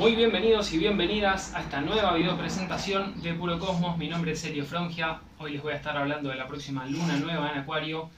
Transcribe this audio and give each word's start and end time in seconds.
Muy 0.00 0.16
bienvenidos 0.16 0.72
y 0.72 0.78
bienvenidas 0.78 1.54
a 1.54 1.60
esta 1.60 1.82
nueva 1.82 2.14
video 2.14 2.34
presentación 2.38 3.20
de 3.20 3.34
Puro 3.34 3.58
Cosmos. 3.58 3.98
Mi 3.98 4.08
nombre 4.08 4.32
es 4.32 4.40
Sergio 4.40 4.64
Frongia. 4.64 5.20
Hoy 5.38 5.52
les 5.52 5.62
voy 5.62 5.74
a 5.74 5.76
estar 5.76 5.94
hablando 5.94 6.30
de 6.30 6.36
la 6.36 6.46
próxima 6.46 6.86
luna 6.86 7.18
nueva 7.18 7.52
en 7.52 7.58
Acuario, 7.58 8.08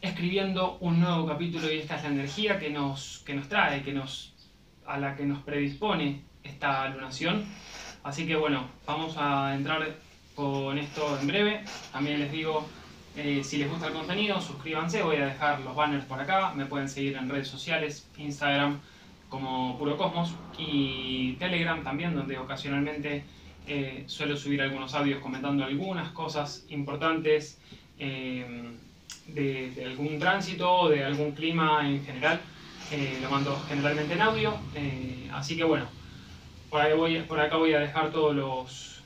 escribiendo 0.00 0.78
un 0.80 1.00
nuevo 1.00 1.26
capítulo 1.26 1.70
y 1.70 1.80
esta 1.80 1.96
es 1.96 2.04
la 2.04 2.08
energía 2.08 2.58
que 2.58 2.70
nos, 2.70 3.22
que 3.26 3.34
nos 3.34 3.46
trae, 3.46 3.82
que 3.82 3.92
nos, 3.92 4.32
a 4.86 4.96
la 4.96 5.14
que 5.14 5.26
nos 5.26 5.42
predispone 5.42 6.22
esta 6.42 6.88
lunación. 6.88 7.44
Así 8.02 8.26
que 8.26 8.34
bueno, 8.34 8.68
vamos 8.86 9.14
a 9.18 9.54
entrar 9.54 9.86
con 10.34 10.78
esto 10.78 11.18
en 11.20 11.26
breve. 11.26 11.64
También 11.92 12.20
les 12.20 12.32
digo, 12.32 12.66
eh, 13.18 13.42
si 13.44 13.58
les 13.58 13.70
gusta 13.70 13.88
el 13.88 13.92
contenido, 13.92 14.40
suscríbanse. 14.40 15.02
Voy 15.02 15.16
a 15.16 15.26
dejar 15.26 15.60
los 15.60 15.76
banners 15.76 16.06
por 16.06 16.18
acá. 16.18 16.54
Me 16.54 16.64
pueden 16.64 16.88
seguir 16.88 17.18
en 17.18 17.28
redes 17.28 17.48
sociales, 17.48 18.08
Instagram, 18.16 18.80
como 19.32 19.78
Puro 19.78 19.96
Cosmos 19.96 20.34
y 20.58 21.32
Telegram 21.38 21.82
también, 21.82 22.14
donde 22.14 22.36
ocasionalmente 22.36 23.24
eh, 23.66 24.04
suelo 24.06 24.36
subir 24.36 24.60
algunos 24.60 24.92
audios 24.92 25.20
comentando 25.20 25.64
algunas 25.64 26.10
cosas 26.10 26.66
importantes 26.68 27.58
eh, 27.98 28.74
de, 29.28 29.84
algún 29.86 30.18
tránsito 30.18 30.70
o 30.70 30.88
de 30.90 31.02
algún 31.02 31.32
clima 31.32 31.88
en 31.88 32.04
general. 32.04 32.40
Eh, 32.90 33.20
lo 33.22 33.30
mando 33.30 33.58
generalmente 33.68 34.12
en 34.12 34.20
audio, 34.20 34.54
así 35.32 35.56
que 35.56 35.64
bueno, 35.64 35.86
por, 36.68 36.82
por 37.26 37.40
acá 37.40 37.56
voy 37.56 37.72
a 37.72 37.80
dejar 37.80 38.10
todos 38.10 38.36
los, 38.36 39.02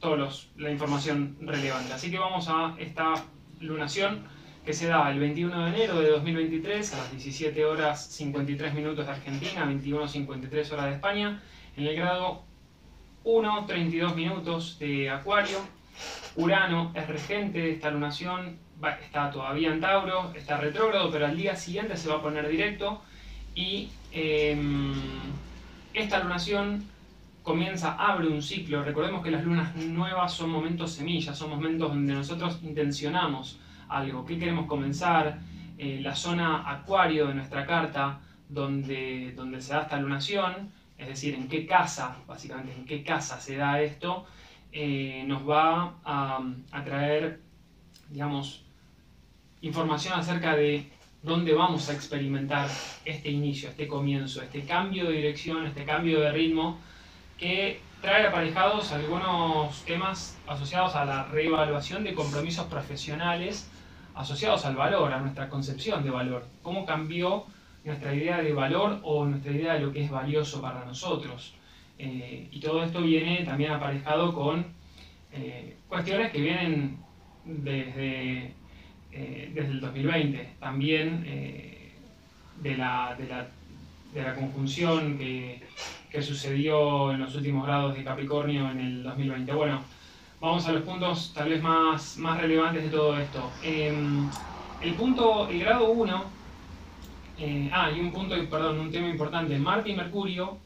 todos 0.00 0.48
la 0.56 0.72
información 0.72 1.36
relevante. 1.40 1.92
Así 1.92 2.10
que 2.10 2.18
vamos 2.18 2.48
a 2.48 2.74
esta 2.80 3.14
lunación 3.60 4.26
que 4.66 4.72
se 4.72 4.88
da 4.88 5.08
el 5.12 5.20
21 5.20 5.64
de 5.64 5.68
enero 5.68 6.00
de 6.00 6.10
2023 6.10 6.92
a 6.92 6.96
las 6.96 7.12
17 7.12 7.64
horas 7.64 8.04
53 8.08 8.74
minutos 8.74 9.06
de 9.06 9.12
Argentina, 9.12 9.64
21.53 9.64 10.72
horas 10.72 10.86
de 10.86 10.92
España, 10.94 11.40
en 11.76 11.86
el 11.86 11.94
grado 11.94 12.42
1, 13.22 13.64
32 13.66 14.16
minutos 14.16 14.76
de 14.80 15.08
Acuario. 15.08 15.58
Urano 16.34 16.90
es 16.96 17.06
regente 17.06 17.60
de 17.60 17.70
esta 17.70 17.92
lunación, 17.92 18.58
está 19.04 19.30
todavía 19.30 19.72
en 19.72 19.80
Tauro, 19.80 20.32
está 20.34 20.56
retrógrado, 20.56 21.12
pero 21.12 21.26
al 21.26 21.36
día 21.36 21.54
siguiente 21.54 21.96
se 21.96 22.08
va 22.08 22.16
a 22.16 22.22
poner 22.22 22.48
directo 22.48 23.00
y 23.54 23.88
em, 24.10 24.94
esta 25.94 26.18
lunación 26.24 26.84
comienza, 27.44 27.92
abre 27.92 28.26
un 28.26 28.42
ciclo. 28.42 28.82
Recordemos 28.82 29.22
que 29.22 29.30
las 29.30 29.44
lunas 29.44 29.76
nuevas 29.76 30.32
son 30.32 30.50
momentos 30.50 30.90
semillas, 30.90 31.38
son 31.38 31.50
momentos 31.50 31.88
donde 31.88 32.14
nosotros 32.14 32.58
intencionamos 32.64 33.60
algo, 33.88 34.24
qué 34.24 34.38
queremos 34.38 34.66
comenzar, 34.66 35.38
eh, 35.78 36.00
la 36.02 36.14
zona 36.14 36.70
acuario 36.70 37.28
de 37.28 37.34
nuestra 37.34 37.66
carta, 37.66 38.20
donde, 38.48 39.32
donde 39.36 39.60
se 39.60 39.74
da 39.74 39.82
esta 39.82 39.98
lunación, 39.98 40.72
es 40.96 41.08
decir, 41.08 41.34
en 41.34 41.48
qué 41.48 41.66
casa, 41.66 42.16
básicamente, 42.26 42.72
en 42.72 42.86
qué 42.86 43.02
casa 43.02 43.40
se 43.40 43.56
da 43.56 43.80
esto, 43.80 44.26
eh, 44.72 45.24
nos 45.26 45.48
va 45.48 45.94
a, 46.04 46.40
a 46.70 46.84
traer, 46.84 47.40
digamos, 48.10 48.64
información 49.60 50.18
acerca 50.18 50.56
de 50.56 50.90
dónde 51.22 51.52
vamos 51.52 51.88
a 51.88 51.92
experimentar 51.92 52.68
este 53.04 53.30
inicio, 53.30 53.68
este 53.68 53.88
comienzo, 53.88 54.42
este 54.42 54.64
cambio 54.64 55.06
de 55.06 55.12
dirección, 55.12 55.66
este 55.66 55.84
cambio 55.84 56.20
de 56.20 56.32
ritmo, 56.32 56.78
que 57.36 57.80
trae 58.00 58.26
aparejados 58.26 58.92
algunos 58.92 59.82
temas 59.84 60.38
asociados 60.46 60.94
a 60.94 61.04
la 61.04 61.24
reevaluación 61.24 62.04
de 62.04 62.14
compromisos 62.14 62.66
profesionales 62.66 63.68
asociados 64.16 64.64
al 64.64 64.74
valor, 64.74 65.12
a 65.12 65.20
nuestra 65.20 65.48
concepción 65.48 66.02
de 66.02 66.10
valor. 66.10 66.46
¿Cómo 66.62 66.84
cambió 66.86 67.44
nuestra 67.84 68.14
idea 68.14 68.42
de 68.42 68.52
valor 68.52 68.98
o 69.02 69.26
nuestra 69.26 69.52
idea 69.52 69.74
de 69.74 69.80
lo 69.80 69.92
que 69.92 70.04
es 70.04 70.10
valioso 70.10 70.60
para 70.60 70.84
nosotros? 70.84 71.54
Eh, 71.98 72.48
y 72.50 72.60
todo 72.60 72.82
esto 72.82 73.02
viene 73.02 73.44
también 73.44 73.72
aparejado 73.72 74.34
con 74.34 74.66
eh, 75.32 75.76
cuestiones 75.88 76.32
que 76.32 76.40
vienen 76.40 76.98
desde, 77.44 78.52
eh, 79.12 79.50
desde 79.54 79.70
el 79.70 79.80
2020, 79.80 80.54
también 80.58 81.22
de 81.22 82.76
la, 82.76 83.14
de, 83.18 83.26
la, 83.26 83.46
de, 84.14 84.22
la, 84.22 84.34
conjunción 84.34 85.18
que, 85.18 85.62
que 86.10 86.22
sucedió 86.22 87.12
en 87.12 87.20
los 87.20 87.34
últimos 87.34 87.66
grados 87.66 87.94
de 87.94 88.02
Capricornio 88.02 88.70
en 88.70 88.80
el 88.80 89.02
2020. 89.02 89.52
Bueno, 89.52 89.82
vamos 90.40 90.66
a 90.66 90.72
los 90.72 90.82
puntos 90.82 91.32
tal 91.34 91.48
vez 91.48 91.62
más, 91.62 92.16
más 92.18 92.40
relevantes 92.40 92.84
de 92.84 92.90
todo 92.90 93.18
esto. 93.18 93.50
Em, 93.62 94.28
el 94.80 94.94
punto, 94.94 95.48
el 95.48 95.60
grado 95.60 95.90
1, 95.90 96.24
eh, 97.38 97.70
ah, 97.72 97.90
y 97.90 98.00
un 98.00 98.12
punto, 98.12 98.34
perdón, 98.48 98.80
un 98.80 98.90
tema 98.90 99.08
importante, 99.08 99.58
Marte 99.58 99.90
y 99.90 99.96
Mercurio 99.96 100.58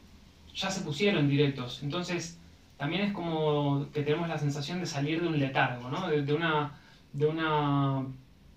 ya 0.55 0.69
se 0.69 0.81
pusieron 0.81 1.29
directos, 1.29 1.81
entonces 1.83 2.37
también 2.77 3.03
es 3.03 3.13
como 3.13 3.87
que 3.93 4.01
tenemos 4.03 4.27
la 4.27 4.37
sensación 4.37 4.79
de 4.79 4.85
salir 4.85 5.21
de 5.21 5.27
un 5.27 5.39
letargo, 5.39 5.89
¿no? 5.89 6.09
de, 6.09 6.33
una, 6.33 6.73
de 7.13 7.25
una 7.27 8.05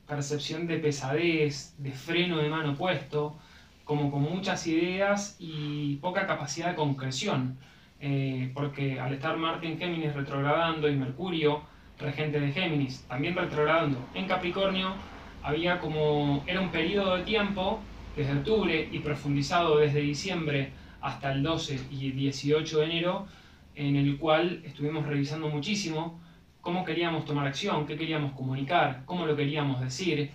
percepción 0.09 0.67
de 0.67 0.79
pesadez, 0.79 1.75
de 1.79 1.93
freno 1.93 2.39
de 2.39 2.49
mano 2.49 2.75
puesto, 2.75 3.37
como 3.85 4.11
con 4.11 4.23
muchas 4.23 4.67
ideas 4.67 5.37
y 5.39 5.97
poca 5.97 6.27
capacidad 6.27 6.71
de 6.71 6.75
concreción. 6.75 7.59
Eh, 8.07 8.51
porque 8.53 9.01
al 9.01 9.15
estar 9.15 9.35
Marte 9.39 9.67
en 9.67 9.79
Géminis 9.79 10.13
retrogradando 10.13 10.91
y 10.91 10.95
Mercurio, 10.95 11.63
regente 11.97 12.39
de 12.39 12.53
Géminis, 12.53 13.07
también 13.09 13.35
retrogradando 13.35 14.11
en 14.13 14.27
Capricornio, 14.27 14.95
había 15.41 15.79
como, 15.79 16.45
era 16.47 16.61
un 16.61 16.71
periodo 16.71 17.17
de 17.17 17.23
tiempo 17.23 17.83
desde 18.15 18.35
octubre 18.35 18.91
y 18.93 18.99
profundizado 18.99 19.79
desde 19.79 20.01
diciembre 20.01 20.75
hasta 21.01 21.33
el 21.33 21.43
12 21.43 21.81
y 21.91 22.11
18 22.11 22.81
de 22.81 22.85
enero, 22.85 23.27
en 23.75 23.97
el 23.97 24.19
cual 24.19 24.61
estuvimos 24.67 25.07
revisando 25.07 25.49
muchísimo 25.49 26.21
cómo 26.61 26.85
queríamos 26.85 27.25
tomar 27.25 27.47
acción, 27.47 27.87
qué 27.87 27.97
queríamos 27.97 28.33
comunicar, 28.33 29.05
cómo 29.07 29.25
lo 29.25 29.35
queríamos 29.35 29.81
decir, 29.81 30.31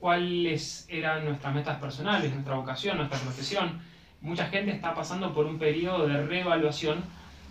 cuáles 0.00 0.88
eran 0.88 1.24
nuestras 1.24 1.54
metas 1.54 1.78
personales, 1.78 2.32
nuestra 2.32 2.56
vocación, 2.56 2.96
nuestra 2.96 3.20
profesión, 3.20 3.80
mucha 4.26 4.46
gente 4.48 4.72
está 4.72 4.92
pasando 4.92 5.32
por 5.32 5.46
un 5.46 5.56
periodo 5.56 6.08
de 6.08 6.26
reevaluación 6.26 7.02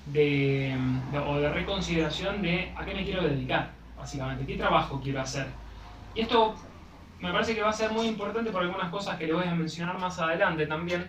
o 0.08 0.12
de 0.12 1.50
reconsideración 1.54 2.42
de 2.42 2.74
a 2.76 2.86
qué 2.86 2.94
me 2.94 3.06
quiero 3.06 3.24
dedicar, 3.24 3.72
básicamente, 3.98 4.46
qué 4.46 4.58
trabajo 4.58 5.00
quiero 5.02 5.22
hacer. 5.22 5.48
Y 6.14 6.22
esto 6.22 6.54
me 7.22 7.32
parece 7.32 7.56
que 7.56 7.62
va 7.62 7.70
a 7.70 7.74
ser 7.74 7.92
muy 7.92 8.08
importante 8.08 8.52
por 8.52 8.62
algunas 8.62 8.92
cosas 8.92 9.18
que 9.18 9.26
le 9.26 9.34
voy 9.34 9.46
a 9.46 9.56
mencionar 9.56 9.98
más 9.98 10.20
adelante 10.20 10.68
también, 10.68 11.08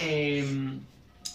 eh, 0.00 0.78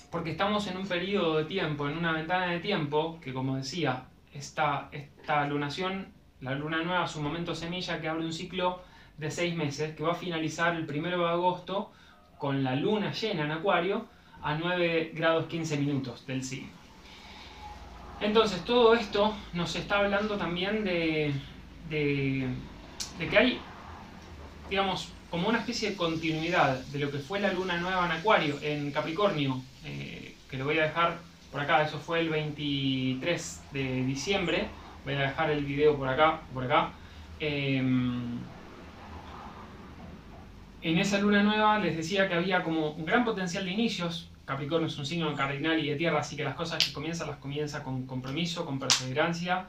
porque 0.09 0.31
estamos 0.31 0.65
en 0.67 0.77
un 0.77 0.87
periodo 0.87 1.37
de 1.37 1.43
tiempo, 1.43 1.87
en 1.87 1.97
una 1.97 2.13
ventana 2.13 2.47
de 2.47 2.59
tiempo, 2.61 3.19
que 3.21 3.33
como 3.33 3.57
decía, 3.57 4.05
esta, 4.33 4.87
esta 4.93 5.45
lunación, 5.45 6.07
la 6.39 6.55
luna 6.55 6.81
nueva, 6.81 7.05
su 7.07 7.21
momento 7.21 7.53
semilla, 7.53 7.99
que 7.99 8.07
abre 8.07 8.25
un 8.25 8.33
ciclo 8.33 8.81
de 9.17 9.29
seis 9.29 9.53
meses, 9.53 9.95
que 9.97 10.03
va 10.03 10.13
a 10.13 10.15
finalizar 10.15 10.75
el 10.75 10.85
primero 10.85 11.19
de 11.19 11.29
agosto 11.29 11.91
con 12.39 12.63
la 12.63 12.75
luna 12.75 13.11
llena 13.11 13.43
en 13.43 13.51
Acuario 13.51 14.07
a 14.41 14.55
9 14.55 15.11
grados 15.13 15.45
15 15.45 15.77
minutos 15.77 16.25
del 16.25 16.43
signo. 16.43 16.69
Entonces, 18.21 18.63
todo 18.65 18.95
esto 18.95 19.35
nos 19.53 19.75
está 19.75 19.99
hablando 19.99 20.37
también 20.37 20.83
de, 20.83 21.33
de, 21.89 22.49
que 23.29 23.37
hay, 23.37 23.59
digamos, 24.69 25.09
como 25.29 25.49
una 25.49 25.59
especie 25.59 25.91
de 25.91 25.95
continuidad 25.95 26.79
de 26.85 26.99
lo 26.99 27.11
que 27.11 27.19
fue 27.19 27.39
la 27.39 27.53
luna 27.53 27.77
nueva 27.77 28.05
en 28.05 28.11
Acuario, 28.13 28.57
en 28.61 28.91
Capricornio, 28.91 29.61
eh, 29.85 30.35
que 30.49 30.57
lo 30.57 30.65
voy 30.65 30.79
a 30.79 30.83
dejar 30.83 31.17
por 31.51 31.61
acá, 31.61 31.83
eso 31.83 31.99
fue 31.99 32.21
el 32.21 32.29
23 32.29 33.61
de 33.71 34.03
diciembre, 34.05 34.67
voy 35.03 35.13
a 35.15 35.21
dejar 35.21 35.51
el 35.51 35.63
video 35.63 35.97
por 35.97 36.07
acá, 36.07 36.41
por 36.53 36.63
acá. 36.63 36.91
Em, 37.39 38.39
en 40.81 40.97
esa 40.97 41.19
luna 41.19 41.43
nueva 41.43 41.79
les 41.79 41.97
decía 41.97 42.27
que 42.27 42.35
había 42.35 42.63
como 42.63 42.91
un 42.91 43.05
gran 43.05 43.25
potencial 43.25 43.65
de 43.65 43.71
inicios. 43.71 44.31
Capricornio 44.45 44.87
es 44.87 44.97
un 44.97 45.05
signo 45.05 45.33
cardinal 45.35 45.79
y 45.79 45.89
de 45.89 45.95
tierra, 45.95 46.19
así 46.19 46.35
que 46.35 46.43
las 46.43 46.55
cosas 46.55 46.83
que 46.83 46.93
comienzan 46.93 47.27
las 47.27 47.37
comienza 47.37 47.83
con 47.83 48.05
compromiso, 48.07 48.65
con 48.65 48.79
perseverancia. 48.79 49.67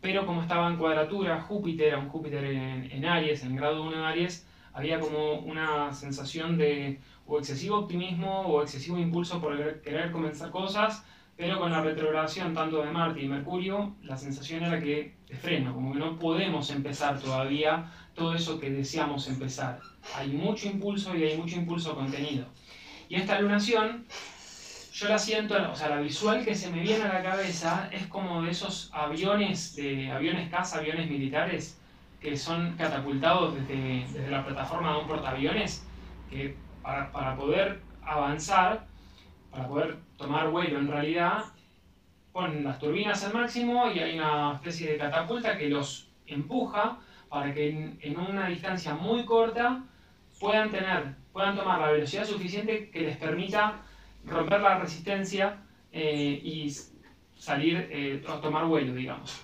Pero 0.00 0.24
como 0.24 0.42
estaba 0.42 0.68
en 0.68 0.76
cuadratura, 0.76 1.40
Júpiter, 1.40 1.96
un 1.96 2.08
Júpiter 2.08 2.44
en, 2.44 3.04
Aries, 3.04 3.42
en 3.44 3.56
grado 3.56 3.82
1 3.82 3.98
de 3.98 4.04
Aries, 4.04 4.46
había 4.72 5.00
como 5.00 5.34
una 5.40 5.92
sensación 5.92 6.56
de 6.56 6.98
o 7.26 7.38
excesivo 7.38 7.78
optimismo 7.78 8.40
o 8.40 8.62
excesivo 8.62 8.98
impulso 8.98 9.40
por 9.40 9.80
querer 9.82 10.10
comenzar 10.10 10.50
cosas, 10.50 11.04
pero 11.36 11.58
con 11.58 11.70
la 11.70 11.82
retrogradación 11.82 12.54
tanto 12.54 12.82
de 12.82 12.90
Marte 12.90 13.20
y 13.20 13.28
Mercurio, 13.28 13.94
la 14.02 14.16
sensación 14.16 14.64
era 14.64 14.80
que 14.80 15.14
de 15.32 15.38
freno, 15.38 15.72
como 15.72 15.94
que 15.94 15.98
no 15.98 16.18
podemos 16.18 16.70
empezar 16.70 17.18
todavía 17.18 17.90
todo 18.14 18.34
eso 18.34 18.60
que 18.60 18.70
deseamos 18.70 19.28
empezar. 19.28 19.80
Hay 20.14 20.28
mucho 20.28 20.68
impulso 20.68 21.16
y 21.16 21.24
hay 21.24 21.38
mucho 21.38 21.56
impulso 21.56 21.94
contenido. 21.94 22.44
Y 23.08 23.16
esta 23.16 23.40
lunación, 23.40 24.04
yo 24.92 25.08
la 25.08 25.18
siento, 25.18 25.54
o 25.70 25.74
sea, 25.74 25.88
la 25.88 26.00
visual 26.00 26.44
que 26.44 26.54
se 26.54 26.70
me 26.70 26.80
viene 26.80 27.04
a 27.04 27.14
la 27.14 27.22
cabeza 27.22 27.88
es 27.90 28.06
como 28.08 28.42
de 28.42 28.50
esos 28.50 28.90
aviones, 28.92 29.74
de 29.74 30.10
aviones 30.10 30.50
caza, 30.50 30.78
aviones 30.78 31.10
militares, 31.10 31.78
que 32.20 32.36
son 32.36 32.76
catapultados 32.76 33.54
desde, 33.54 34.04
desde 34.12 34.30
la 34.30 34.44
plataforma 34.44 34.92
de 34.92 34.98
un 34.98 35.06
portaaviones, 35.06 35.86
que 36.28 36.56
para, 36.82 37.10
para 37.10 37.36
poder 37.36 37.80
avanzar 38.04 38.84
para 39.50 39.68
poder 39.68 39.98
tomar 40.16 40.50
vuelo 40.50 40.78
en 40.78 40.88
realidad, 40.88 41.44
ponen 42.32 42.64
las 42.64 42.78
turbinas 42.78 43.22
al 43.24 43.34
máximo 43.34 43.90
y 43.90 43.98
hay 43.98 44.18
una 44.18 44.54
especie 44.54 44.92
de 44.92 44.98
catapulta 44.98 45.56
que 45.56 45.68
los 45.68 46.08
empuja 46.26 46.98
para 47.28 47.52
que 47.52 47.96
en, 48.00 48.18
una 48.18 48.46
distancia 48.48 48.94
muy 48.94 49.24
corta 49.24 49.84
puedan 50.40 50.70
tener, 50.70 51.14
puedan 51.32 51.56
tomar 51.56 51.80
la 51.80 51.90
velocidad 51.90 52.24
suficiente 52.24 52.90
que 52.90 53.00
les 53.00 53.16
permita 53.16 53.82
romper 54.24 54.60
la 54.60 54.78
resistencia 54.78 55.58
eh, 55.92 56.40
y 56.42 56.70
salir 57.36 57.88
eh, 57.90 58.24
o 58.28 58.34
tomar 58.34 58.66
vuelo, 58.66 58.94
digamos. 58.94 59.42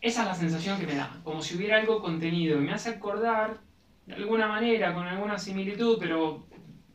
Esa 0.00 0.22
es 0.22 0.28
la 0.28 0.34
sensación 0.34 0.80
que 0.80 0.86
me 0.86 0.96
da, 0.96 1.20
como 1.22 1.40
si 1.42 1.56
hubiera 1.56 1.78
algo 1.78 2.02
contenido. 2.02 2.58
Y 2.58 2.64
me 2.64 2.72
hace 2.72 2.90
acordar, 2.90 3.58
de 4.06 4.14
alguna 4.14 4.48
manera, 4.48 4.92
con 4.92 5.06
alguna 5.06 5.38
similitud, 5.38 5.96
pero 6.00 6.44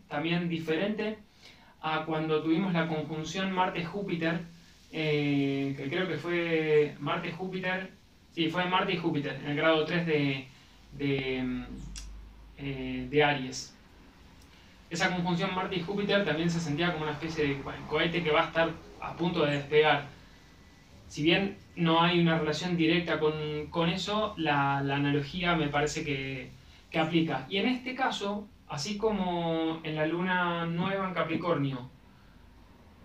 también 0.10 0.50
diferente, 0.50 1.18
a 1.82 2.04
cuando 2.06 2.42
tuvimos 2.42 2.74
la 2.74 2.88
conjunción 2.88 3.52
Marte-Júpiter, 3.52 4.42
eh, 4.92 5.74
que 5.78 5.90
creo 5.90 6.08
que 6.08 6.18
fue 6.18 6.96
Marte-Júpiter, 7.00 7.92
sí, 8.34 8.50
fue 8.50 8.66
Marte 8.66 8.94
y 8.94 8.98
Júpiter, 8.98 9.36
en 9.44 9.52
el 9.52 9.58
grado 9.58 9.86
3 9.86 10.06
de, 10.06 10.48
de, 10.94 11.66
eh, 12.58 13.08
de 13.10 13.24
Aries. 13.24 13.76
Esa 14.90 15.14
conjunción 15.14 15.54
Marte 15.54 15.76
y 15.76 15.82
Júpiter 15.82 16.24
también 16.24 16.50
se 16.50 16.60
sentía 16.60 16.92
como 16.94 17.04
una 17.04 17.14
especie 17.14 17.48
de 17.48 17.62
cohete 17.90 18.24
que 18.24 18.32
va 18.32 18.44
a 18.44 18.48
estar 18.48 18.72
a 19.02 19.16
punto 19.16 19.46
de 19.46 19.58
despegar. 19.58 20.06
Si 21.08 21.24
bien 21.24 21.58
no 21.76 22.02
hay 22.02 22.20
una 22.20 22.38
relación 22.38 22.78
directa 22.78 23.20
con, 23.20 23.90
eso, 23.90 24.34
la, 24.38 24.78
analogía 24.78 25.56
me 25.56 25.68
parece 25.68 26.04
que, 26.04 26.50
que 26.90 27.00
aplica. 27.00 27.46
Y 27.50 27.58
en 27.58 27.68
este 27.68 27.96
caso, 27.96 28.48
así 28.70 28.98
como 28.98 29.80
en 29.84 29.96
la 29.96 30.06
luna 30.06 30.66
nueva 30.66 31.08
en 31.08 31.14
Capricornio, 31.14 31.90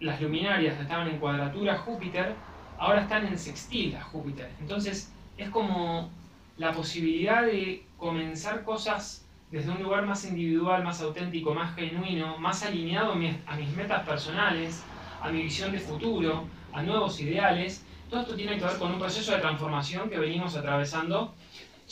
las 0.00 0.20
luminarias 0.20 0.80
estaban 0.80 1.08
en 1.08 1.18
cuadratura 1.18 1.78
Júpiter, 1.78 2.34
ahora 2.78 3.02
están 3.02 3.26
en 3.26 3.38
sextil 3.38 3.94
a 3.96 4.02
Júpiter. 4.02 4.50
Entonces 4.60 5.12
es 5.36 5.48
como 5.50 6.10
la 6.56 6.72
posibilidad 6.72 7.42
de 7.42 7.86
comenzar 7.96 8.64
cosas 8.64 9.26
desde 9.50 9.70
un 9.70 9.82
lugar 9.82 10.04
más 10.06 10.24
individual, 10.24 10.82
más 10.82 11.00
auténtico, 11.02 11.54
más 11.54 11.74
genuino, 11.76 12.38
más 12.38 12.64
alineado 12.64 13.12
a 13.12 13.56
mis 13.56 13.76
metas 13.76 14.06
personales, 14.06 14.82
a 15.20 15.30
mi 15.30 15.42
visión 15.42 15.70
de 15.70 15.78
futuro, 15.78 16.44
a 16.72 16.82
nuevos 16.82 17.20
ideales. 17.20 17.84
Todo 18.10 18.22
esto 18.22 18.34
tiene 18.34 18.58
que 18.58 18.64
ver 18.64 18.78
con 18.78 18.92
un 18.92 18.98
proceso 18.98 19.32
de 19.32 19.38
transformación 19.38 20.10
que 20.10 20.18
venimos 20.18 20.56
atravesando 20.56 21.34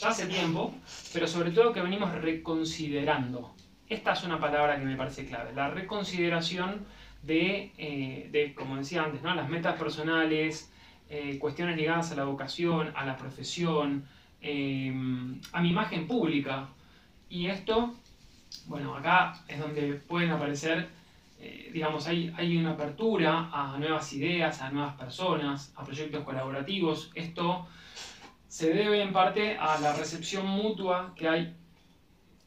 hace 0.07 0.25
tiempo, 0.25 0.73
pero 1.13 1.27
sobre 1.27 1.51
todo 1.51 1.73
que 1.73 1.81
venimos 1.81 2.13
reconsiderando. 2.15 3.53
Esta 3.87 4.13
es 4.13 4.23
una 4.23 4.39
palabra 4.39 4.79
que 4.79 4.85
me 4.85 4.95
parece 4.95 5.25
clave, 5.25 5.53
la 5.53 5.69
reconsideración 5.69 6.85
de, 7.23 7.71
eh, 7.77 8.53
como 8.55 8.77
decía 8.77 9.03
antes, 9.03 9.21
¿no? 9.21 9.35
las 9.35 9.49
metas 9.49 9.77
personales, 9.77 10.71
eh, 11.09 11.37
cuestiones 11.39 11.75
ligadas 11.77 12.11
a 12.11 12.15
la 12.15 12.23
vocación, 12.23 12.91
a 12.95 13.05
la 13.05 13.17
profesión, 13.17 14.05
eh, 14.41 14.93
a 15.51 15.61
mi 15.61 15.69
imagen 15.69 16.07
pública. 16.07 16.69
Y 17.29 17.47
esto, 17.47 17.95
bueno, 18.65 18.95
acá 18.95 19.33
es 19.47 19.59
donde 19.59 19.93
pueden 19.93 20.31
aparecer 20.31 20.89
digamos, 21.73 22.05
hay, 22.05 22.31
hay 22.37 22.55
una 22.55 22.73
apertura 22.73 23.49
a 23.51 23.75
nuevas 23.79 24.13
ideas, 24.13 24.61
a 24.61 24.69
nuevas 24.69 24.93
personas, 24.93 25.73
a 25.75 25.83
proyectos 25.83 26.23
colaborativos. 26.23 27.09
Esto 27.15 27.65
se 28.51 28.73
debe 28.73 29.01
en 29.01 29.13
parte 29.13 29.57
a 29.57 29.79
la 29.79 29.93
recepción 29.93 30.45
mutua 30.45 31.13
que 31.15 31.25
hay 31.25 31.55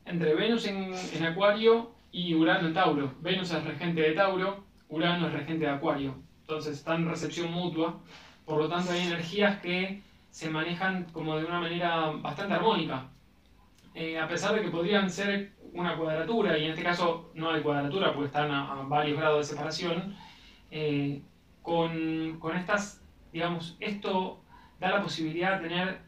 entre 0.05 0.35
Venus 0.35 0.67
en, 0.67 0.93
en, 1.15 1.25
Acuario 1.25 1.93
y 2.13 2.35
Urano 2.35 2.69
en 2.69 2.75
Tauro. 2.75 3.15
Venus 3.23 3.51
es 3.53 3.65
regente 3.65 4.03
de 4.03 4.13
Tauro, 4.13 4.65
Urano 4.91 5.29
es 5.29 5.33
regente 5.33 5.65
de 5.65 5.71
Acuario. 5.71 6.15
Entonces 6.43 6.77
está 6.77 6.95
en 6.97 7.09
recepción 7.09 7.51
mutua. 7.51 8.01
Por 8.45 8.59
lo 8.59 8.69
tanto 8.69 8.93
hay 8.93 9.07
energías 9.07 9.63
que 9.63 10.03
se 10.29 10.51
manejan 10.51 11.05
como 11.05 11.39
de 11.39 11.47
una 11.47 11.61
manera 11.61 12.11
bastante 12.21 12.53
armónica. 12.53 13.09
Eh, 13.95 14.19
a 14.19 14.29
pesar 14.29 14.55
de 14.55 14.61
que 14.61 14.69
podrían 14.69 15.09
ser 15.09 15.53
una 15.73 15.97
cuadratura, 15.97 16.59
y 16.59 16.67
en 16.67 16.73
este 16.73 16.83
caso 16.83 17.31
no 17.33 17.51
hay 17.51 17.63
cuadratura 17.63 18.13
porque 18.13 18.27
están 18.27 18.51
a, 18.51 18.75
varios 18.83 19.19
grados 19.19 19.39
de 19.39 19.55
separación, 19.55 20.15
eh, 20.71 21.23
con, 21.63 22.39
con, 22.41 22.59
estas, 22.59 23.03
digamos, 23.33 23.79
esto 23.81 24.44
da 24.81 24.91
la 24.91 25.03
posibilidad 25.03 25.61
de 25.61 25.69
tener 25.69 25.99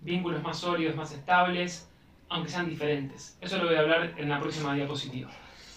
vínculos 0.00 0.42
más 0.42 0.58
sólidos, 0.58 0.96
más 0.96 1.12
estables, 1.12 1.88
aunque 2.28 2.50
sean 2.50 2.68
diferentes. 2.68 3.36
Eso 3.40 3.58
lo 3.58 3.66
voy 3.66 3.76
a 3.76 3.80
hablar 3.80 4.14
en 4.16 4.28
la 4.28 4.38
próxima 4.38 4.74
diapositiva. 4.74 5.30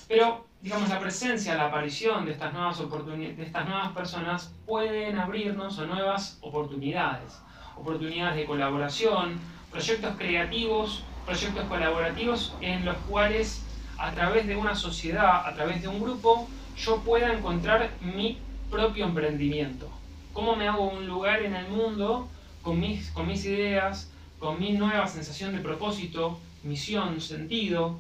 Pero, 0.08 0.46
digamos, 0.62 0.90
la 0.90 1.00
presencia, 1.00 1.56
la 1.56 1.68
aparición 1.68 2.26
de 2.26 2.32
estas 2.32 2.54
nuevas, 2.54 2.78
de 2.78 3.44
estas 3.44 3.68
nuevas 3.68 3.92
personas 3.94 4.54
pueden 4.66 5.18
abrirnos 5.18 5.80
a 5.80 5.86
nuevas 5.86 6.38
oportunidades. 6.42 7.42
Oportunidades 7.78 8.36
de 8.36 8.46
colaboración, 8.46 9.40
proyectos 9.72 10.16
creativos 10.18 11.06
proyectos 11.26 11.66
colaborativos 11.66 12.54
en 12.62 12.86
los 12.86 12.98
cuales 13.10 13.64
a 13.98 14.12
través 14.12 14.48
de 14.48 14.56
una 14.56 14.76
sociedad, 14.76 15.48
a 15.48 15.54
través 15.54 15.82
de 15.82 15.88
un 15.88 16.02
grupo, 16.02 16.48
yo 16.78 16.98
pueda 17.02 17.34
encontrar 17.34 17.92
mi 18.02 18.40
propio 18.70 19.06
emprendimiento. 19.06 19.90
¿Cómo 20.34 20.56
me 20.56 20.68
hago 20.68 20.90
un 20.90 21.08
lugar 21.08 21.42
en 21.42 21.56
el 21.56 21.68
mundo 21.68 22.28
con 22.62 22.80
mis, 22.80 23.12
ideas, 23.46 24.12
con 24.40 24.60
mi 24.60 24.74
nueva 24.74 25.08
sensación 25.08 25.56
de 25.56 25.62
propósito, 25.62 26.40
misión, 26.64 27.20
sentido, 27.20 28.00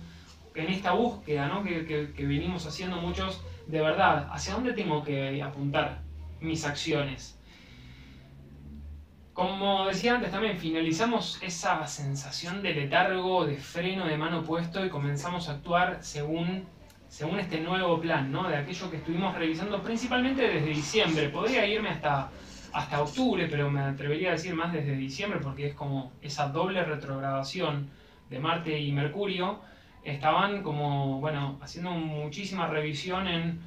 en 0.55 0.67
esta 0.67 0.93
búsqueda 0.93 1.47
¿no? 1.47 1.63
que, 1.63 1.85
que, 1.85 2.11
que 2.13 2.25
venimos 2.25 2.65
haciendo 2.65 2.97
muchos 2.97 3.41
de 3.67 3.81
verdad? 3.81 4.27
¿Hacia 4.31 4.53
dónde 4.53 4.73
tengo 4.73 5.03
que 5.03 5.41
apuntar 5.41 6.01
mis 6.39 6.65
acciones? 6.65 7.37
Como 9.33 9.87
decía 9.87 10.15
antes 10.15 10.29
también, 10.29 10.57
finalizamos 10.57 11.39
esa 11.41 11.87
sensación 11.87 12.61
de 12.61 12.73
letargo, 12.73 13.45
de 13.45 13.55
freno 13.55 14.05
de 14.05 14.17
mano 14.17 14.43
puesto 14.43 14.85
y 14.85 14.89
comenzamos 14.89 15.47
a 15.47 15.53
actuar 15.53 15.99
según, 16.01 16.65
según 17.11 17.41
este 17.41 17.59
nuevo 17.59 17.99
plan, 17.99 18.31
¿no? 18.31 18.47
De 18.47 18.55
aquello 18.55 18.89
que 18.89 18.95
estuvimos 18.95 19.35
revisando 19.35 19.83
principalmente 19.83 20.47
desde 20.47 20.67
diciembre. 20.67 21.27
Podría 21.27 21.67
irme 21.67 21.89
hasta, 21.89 22.29
hasta 22.71 23.01
octubre, 23.01 23.49
pero 23.51 23.69
me 23.69 23.81
atrevería 23.81 24.29
a 24.29 24.31
decir 24.31 24.55
más 24.55 24.71
desde 24.71 24.95
diciembre 24.95 25.41
porque 25.43 25.67
es 25.67 25.73
como 25.75 26.13
esa 26.21 26.47
doble 26.47 26.81
retrogradación 26.85 27.89
de 28.29 28.39
Marte 28.39 28.79
y 28.79 28.93
Mercurio. 28.93 29.59
Estaban 30.05 30.63
como, 30.63 31.19
bueno, 31.19 31.59
haciendo 31.61 31.91
muchísima 31.91 32.67
revisión 32.67 33.27
en 33.27 33.59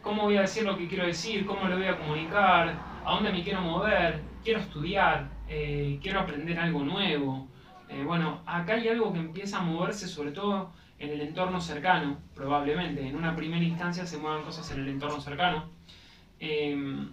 cómo 0.00 0.22
voy 0.22 0.38
a 0.38 0.40
decir 0.40 0.64
lo 0.64 0.78
que 0.78 0.88
quiero 0.88 1.04
decir, 1.04 1.44
cómo 1.44 1.68
lo 1.68 1.76
voy 1.76 1.88
a 1.88 1.98
comunicar, 1.98 2.74
a 3.04 3.12
dónde 3.12 3.32
me 3.32 3.42
quiero 3.42 3.60
mover, 3.60 4.22
quiero 4.42 4.60
estudiar, 4.60 5.28
eh, 5.46 5.98
quiero 6.00 6.20
aprender 6.20 6.58
algo 6.58 6.82
nuevo. 6.82 7.48
Eh, 7.90 8.02
bueno, 8.02 8.40
acá 8.46 8.74
hay 8.74 8.88
algo 8.88 9.12
que 9.12 9.18
empieza 9.18 9.58
a 9.58 9.60
moverse 9.60 10.08
sobre 10.08 10.32
todo 10.32 10.72
en 10.98 11.10
el 11.10 11.20
entorno 11.20 11.60
cercano, 11.60 12.18
probablemente. 12.34 13.06
En 13.06 13.16
una 13.16 13.36
primera 13.36 13.64
instancia 13.64 14.06
se 14.06 14.18
muevan 14.18 14.44
cosas 14.44 14.70
en 14.72 14.80
el 14.80 14.88
entorno 14.88 15.20
cercano. 15.20 15.70
Em, 16.40 17.10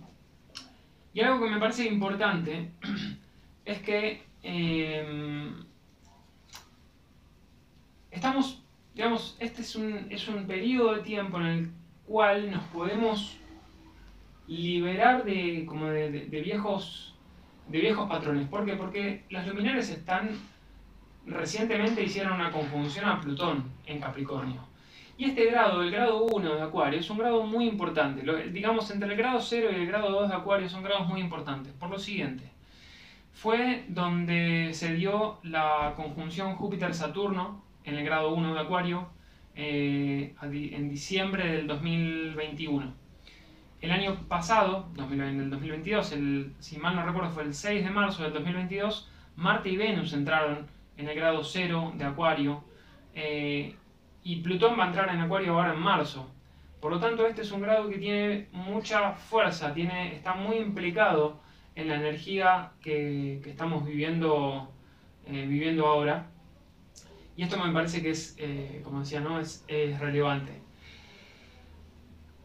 y 1.13 1.22
algo 1.22 1.44
que 1.44 1.51
me 1.51 1.60
parece 1.60 1.88
importante 1.88 2.72
es 3.65 3.80
que 3.80 4.24
em, 4.44 5.65
estamos, 8.12 8.63
digamos, 8.94 9.36
este 9.39 9.62
es 9.62 9.75
un, 9.75 10.08
es 10.10 10.27
un 10.27 10.46
periodo 10.48 10.96
de 10.96 11.01
tiempo 11.01 11.38
en 11.39 11.46
el 11.46 11.72
cual 12.06 12.51
nos 12.51 12.63
podemos 12.65 13.38
liberar 14.48 15.24
de, 15.25 15.65
como 15.65 15.88
de, 15.88 16.10
viejos, 16.44 17.15
de 17.68 17.80
viejos 17.80 18.08
patrones. 18.08 18.48
¿Por 18.48 18.65
qué? 18.65 18.74
Porque 18.74 19.24
las 19.30 19.48
luminarias 19.48 19.89
están, 19.89 20.30
recientemente 21.25 22.03
hicieron 22.03 22.34
una 22.34 22.51
conjunción 22.51 23.05
a 23.05 23.20
Plutón 23.20 23.63
en 23.86 24.00
Capricornio. 24.00 24.62
Y 25.17 25.25
este 25.25 25.46
grado, 25.46 25.82
el 25.82 25.91
grado 25.91 26.24
1 26.25 26.55
de 26.55 26.62
Acuario, 26.62 27.00
es 27.00 27.10
un 27.10 27.17
grado 27.17 27.44
muy 27.44 27.67
importante. 27.67 28.24
digamos, 28.51 28.91
entre 28.91 29.10
el 29.10 29.17
grado 29.17 29.39
0 29.39 29.70
y 29.72 29.75
el 29.75 29.88
grado 29.88 30.12
2 30.12 30.29
de 30.29 30.36
Acuario 30.36 30.67
son 30.67 30.84
grados 30.84 31.08
muy 31.08 31.22
importantes. 31.22 31.72
Por 31.74 31.89
lo 31.89 31.98
siguiente, 31.98 32.51
fue 33.34 33.86
donde 33.88 34.72
se 34.74 34.94
dio 34.94 35.39
la 35.44 35.94
conjunción 35.96 36.55
Júpiter-Saturno 36.55 37.63
en 37.86 37.96
el 37.96 38.03
grado 38.03 38.34
1 38.34 38.53
de 38.53 38.60
Acuario 38.60 39.08
eh, 39.55 40.36
en 40.41 40.89
diciembre 40.89 41.50
del 41.50 41.67
2021. 41.67 42.94
El 43.82 43.91
año 43.91 44.15
pasado, 44.27 44.89
en 44.98 45.22
el 45.22 45.50
2022, 45.50 46.12
el, 46.13 46.53
si 46.60 46.77
mal 46.77 46.96
no 46.96 47.05
recuerdo 47.05 47.29
fue 47.29 47.44
el 47.44 47.53
6 47.53 47.84
de 47.84 47.89
marzo 47.89 48.24
del 48.24 48.34
2022, 48.34 49.10
Marte 49.36 49.70
y 49.70 49.77
Venus 49.77 50.13
entraron 50.13 50.67
en 50.98 51.10
el 51.10 51.16
grado 51.16 51.44
0 51.44 51.94
de 51.96 52.06
Acuario 52.06 52.64
eh, 53.14 53.75
y 54.24 54.38
Plutón 54.38 54.78
va 54.80 54.86
a 54.86 54.88
entrar 54.88 55.10
en 55.10 55.22
Acuario 55.22 55.54
ahora 55.54 55.74
en 55.74 55.80
marzo. 55.80 56.30
Por 56.80 56.92
lo 56.92 57.00
tanto, 57.00 57.25
este 57.25 57.42
es 57.42 57.52
un 57.52 57.62
grado 57.62 57.90
que 57.90 57.98
tiene 57.98 58.48
mucha 58.52 59.14
fuerza, 59.14 59.74
tiene, 59.74 60.16
está 60.16 60.34
muy 60.34 60.58
implicado 60.58 61.40
en 61.75 61.88
la 61.90 61.96
energía 61.96 62.72
que, 62.82 63.42
estamos 63.46 63.86
viviendo, 63.86 64.72
eh, 65.25 65.46
viviendo 65.48 65.88
ahora. 65.88 66.28
Y 67.38 67.44
esto 67.44 67.58
me 67.58 67.74
parece 67.74 68.02
que 68.02 68.12
es, 68.12 68.36
eh, 68.38 68.82
como 68.84 69.02
decía, 69.02 69.20
¿no? 69.20 69.40
es, 69.40 69.66
es 69.68 70.00
relevante. 70.00 70.62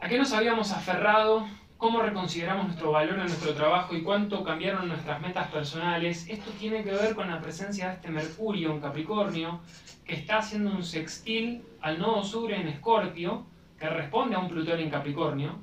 ¿A 0.01 0.09
qué 0.09 0.19
nos 0.19 0.33
habíamos 0.33 0.73
aferrado? 0.73 1.47
¿Cómo 1.81 2.03
reconsideramos 2.03 2.67
nuestro 2.67 2.93
valor 2.93 3.15
en 3.15 3.21
nuestro 3.25 3.55
trabajo 3.55 3.97
y 3.97 4.03
cuánto 4.03 4.45
cambiaron 4.45 4.87
nuestras 4.87 5.19
metas 5.23 5.49
personales? 5.49 6.29
Esto 6.29 6.51
tiene 6.59 6.85
que 6.85 6.91
ver 6.91 7.15
con 7.15 7.31
la 7.31 7.41
presencia 7.41 7.89
de 7.89 7.95
este 7.95 8.11
Mercurio 8.11 8.73
en 8.73 8.81
Capricornio, 8.81 9.61
que 10.05 10.15
está 10.15 10.41
haciendo 10.41 10.73
un 10.73 10.85
sextil 10.85 11.63
al 11.81 11.99
nodo 11.99 12.23
sur 12.23 12.53
en 12.53 12.69
Escorpio, 12.69 13.47
que 13.79 13.89
responde 13.89 14.37
a 14.37 14.41
un 14.41 14.51
Plutón 14.51 14.79
en 14.79 14.91
Capricornio, 14.91 15.59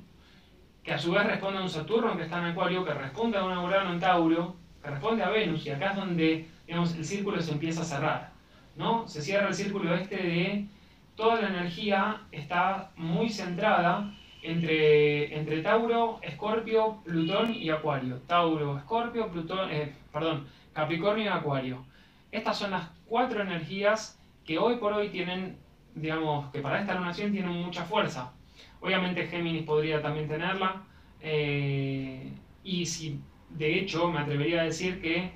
que 0.82 0.92
a 0.92 0.98
su 0.98 1.12
vez 1.12 1.24
responde 1.24 1.60
a 1.60 1.62
un 1.62 1.70
Saturno 1.70 2.16
que 2.16 2.24
está 2.24 2.40
en 2.40 2.46
Acuario, 2.46 2.84
que 2.84 2.94
responde 2.94 3.38
a 3.38 3.44
un 3.44 3.56
Urano 3.56 3.92
en 3.92 4.00
Tauro, 4.00 4.56
que 4.82 4.90
responde 4.90 5.22
a 5.22 5.28
Venus, 5.28 5.64
y 5.66 5.70
acá 5.70 5.90
es 5.90 5.96
donde 5.96 6.48
digamos, 6.66 6.96
el 6.96 7.04
círculo 7.04 7.40
se 7.40 7.52
empieza 7.52 7.82
a 7.82 7.84
cerrar. 7.84 8.32
¿no? 8.74 9.06
Se 9.06 9.22
cierra 9.22 9.46
el 9.46 9.54
círculo 9.54 9.94
este 9.94 10.16
de 10.16 10.66
toda 11.14 11.40
la 11.40 11.48
energía 11.48 12.22
está 12.32 12.90
muy 12.96 13.30
centrada 13.30 14.12
entre, 14.48 15.36
entre 15.36 15.62
Tauro, 15.62 16.20
Escorpio, 16.22 17.02
Plutón 17.04 17.52
y 17.52 17.68
Acuario. 17.68 18.16
Tauro, 18.26 18.78
Escorpio, 18.78 19.30
Plutón, 19.30 19.70
eh, 19.70 19.92
perdón, 20.10 20.46
Capricornio 20.72 21.26
y 21.26 21.28
Acuario. 21.28 21.84
Estas 22.32 22.56
son 22.56 22.70
las 22.70 22.88
cuatro 23.06 23.42
energías 23.42 24.18
que 24.46 24.58
hoy 24.58 24.76
por 24.76 24.94
hoy 24.94 25.10
tienen, 25.10 25.58
digamos, 25.94 26.50
que 26.50 26.60
para 26.60 26.80
esta 26.80 26.94
lunación 26.94 27.30
tienen 27.30 27.50
mucha 27.50 27.84
fuerza. 27.84 28.32
Obviamente 28.80 29.26
Géminis 29.26 29.64
podría 29.64 30.00
también 30.00 30.28
tenerla. 30.28 30.82
Eh, 31.20 32.32
y 32.64 32.86
si, 32.86 33.20
de 33.50 33.78
hecho, 33.78 34.10
me 34.10 34.20
atrevería 34.20 34.62
a 34.62 34.64
decir 34.64 35.02
que 35.02 35.30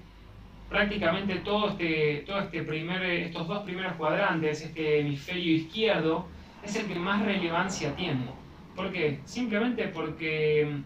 prácticamente 0.71 1.37
todo 1.41 1.69
este, 1.69 2.25
todo 2.27 2.39
este 2.39 2.63
primer, 2.63 3.03
estos 3.03 3.47
dos 3.47 3.63
primeros 3.65 3.93
cuadrantes, 3.95 4.63
este 4.63 5.01
hemisferio 5.01 5.53
izquierdo, 5.53 6.27
es 6.65 6.77
el 6.77 6.87
que 6.87 6.95
más 6.95 7.23
relevancia 7.23 7.95
tiene. 7.95 8.42
¿Por 8.77 8.91
qué? 8.93 9.21
Simplemente 9.25 9.89
porque 9.89 10.83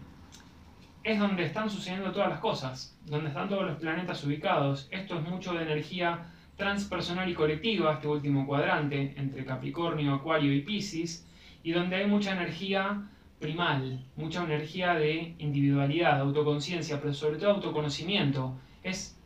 es 1.03 1.19
donde 1.19 1.43
están 1.43 1.69
sucediendo 1.69 2.11
todas 2.11 2.29
las 2.29 2.39
cosas, 2.39 2.97
donde 3.05 3.29
están 3.29 3.47
todos 3.47 3.65
los 3.65 3.77
planetas 3.77 4.23
ubicados. 4.23 4.87
Esto 4.91 5.17
es 5.17 5.23
mucho 5.27 5.53
de 5.53 5.63
energía 5.63 6.33
transpersonal 6.57 7.29
y 7.29 7.33
colectiva, 7.33 7.93
este 7.93 8.07
último 8.07 8.45
cuadrante, 8.45 9.13
entre 9.15 9.45
Capricornio, 9.45 10.15
Acuario 10.15 10.53
y 10.53 10.61
Pisces, 10.61 11.25
y 11.63 11.71
donde 11.71 11.97
hay 11.97 12.07
mucha 12.07 12.33
energía 12.33 13.03
primal, 13.39 14.03
mucha 14.15 14.43
energía 14.43 14.95
de 14.95 15.35
individualidad, 15.37 16.19
autoconciencia, 16.19 16.99
pero 16.99 17.13
sobre 17.13 17.37
todo 17.37 17.51
autoconocimiento. 17.51 18.55
Es 18.83 19.17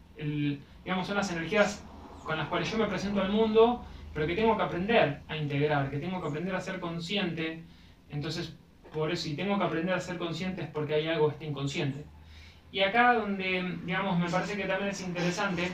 digamos, 0.83 1.07
son 1.07 1.17
las 1.17 1.31
energías 1.31 1.83
con 2.23 2.37
las 2.37 2.47
cuales 2.47 2.71
yo 2.71 2.77
me 2.77 2.85
presento 2.85 3.21
al 3.21 3.31
mundo, 3.31 3.83
pero 4.13 4.27
que 4.27 4.35
tengo 4.35 4.55
que 4.55 4.63
aprender 4.63 5.21
a 5.27 5.37
integrar, 5.37 5.89
que 5.89 5.97
tengo 5.97 6.21
que 6.21 6.27
aprender 6.27 6.55
a 6.55 6.61
ser 6.61 6.79
consciente. 6.79 7.63
Entonces, 8.11 8.55
por 8.93 9.11
eso, 9.11 9.23
si 9.23 9.35
tengo 9.35 9.57
que 9.57 9.63
aprender 9.63 9.95
a 9.95 9.99
ser 9.99 10.17
consciente 10.17 10.63
es 10.63 10.69
porque 10.69 10.95
hay 10.95 11.07
algo 11.07 11.27
que 11.27 11.33
está 11.33 11.45
inconsciente. 11.45 12.05
Y 12.71 12.81
acá 12.81 13.13
donde, 13.13 13.77
digamos, 13.85 14.19
me 14.19 14.29
parece 14.29 14.55
que 14.55 14.65
también 14.65 14.91
es 14.91 15.01
interesante 15.01 15.71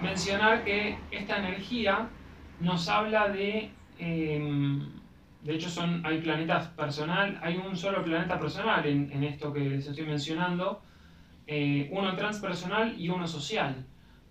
mencionar 0.00 0.64
que 0.64 0.98
esta 1.10 1.38
energía 1.38 2.08
nos 2.60 2.88
habla 2.88 3.28
de, 3.28 3.70
em, 3.98 4.88
de 5.42 5.54
hecho 5.54 5.70
son, 5.70 6.04
hay 6.04 6.20
planetas 6.20 6.68
personal, 6.68 7.38
hay 7.42 7.56
un 7.56 7.76
solo 7.76 8.02
planeta 8.04 8.38
personal 8.38 8.84
en, 8.86 9.10
en 9.12 9.24
esto 9.24 9.52
que 9.52 9.60
les 9.60 9.86
estoy 9.86 10.06
mencionando, 10.06 10.82
eh, 11.46 11.88
uno 11.92 12.14
transpersonal 12.14 13.00
y 13.00 13.08
uno 13.08 13.26
social. 13.26 13.84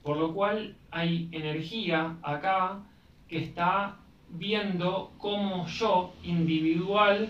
Por 0.04 0.18
lo 0.18 0.34
cual 0.34 0.76
hay 0.92 1.30
energía 1.32 2.16
acá 2.24 2.80
que 3.28 3.40
está 3.40 3.98
viendo 4.32 5.14
cómo 5.18 5.68
yo, 5.68 6.14
individual, 6.24 7.28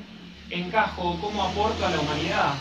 encajo, 0.50 1.20
cómo 1.22 1.44
aporto 1.44 1.86
a 1.86 1.90
la 1.90 2.00
humanidad, 2.00 2.54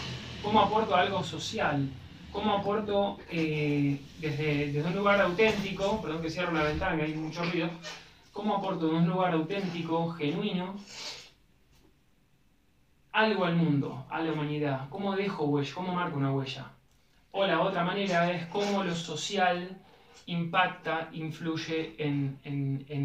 cómo 0.42 0.60
aporto 0.60 0.94
algo 0.94 1.22
social, 1.22 1.88
cómo 2.32 2.54
aporto 2.54 3.18
eh, 3.30 4.00
desde, 4.18 4.72
desde, 4.72 4.88
un 4.88 4.96
lugar 4.96 5.20
auténtico, 5.20 6.00
perdón 6.00 6.22
que 6.22 6.30
cierro 6.30 6.52
la 6.52 6.64
ventana, 6.64 6.96
que 6.96 7.02
hay 7.02 7.14
mucho 7.14 7.44
ruido, 7.44 7.70
cómo 8.32 8.56
aporto 8.56 8.86
desde 8.86 8.98
un 8.98 9.08
lugar 9.08 9.32
auténtico, 9.32 10.10
genuino, 10.10 10.76
algo 13.12 13.44
al 13.44 13.56
mundo, 13.56 14.06
a 14.10 14.20
la 14.20 14.32
humanidad, 14.32 14.88
cómo 14.90 15.16
dejo 15.16 15.44
huella, 15.44 15.74
cómo 15.74 15.94
marco 15.94 16.16
una 16.16 16.32
huella. 16.32 16.72
O 17.32 17.44
la 17.46 17.60
otra 17.60 17.84
manera 17.84 18.30
es 18.30 18.46
cómo 18.46 18.84
lo 18.84 18.94
social 18.94 19.76
impacta, 20.26 21.08
influye 21.12 21.94
en, 21.98 22.38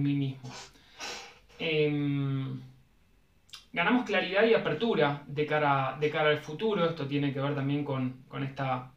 mí 0.03 0.13
mismo. 0.13 0.49
Em, 1.65 2.59
ganamos 3.71 4.05
claridad 4.05 4.43
y 4.43 4.53
apertura 4.53 5.23
de 5.27 5.45
cara, 5.45 5.97
de 5.99 6.09
cara 6.09 6.29
al 6.29 6.39
futuro. 6.39 6.85
Esto 6.85 7.07
tiene 7.07 7.33
que 7.33 7.39
ver 7.39 7.55
también 7.55 7.85
con, 7.85 8.25
esta 8.43 8.91